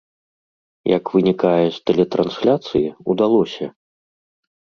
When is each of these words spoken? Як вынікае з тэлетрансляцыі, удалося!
Як 0.97 1.03
вынікае 1.17 1.65
з 1.75 1.83
тэлетрансляцыі, 1.91 2.87
удалося! 3.15 3.65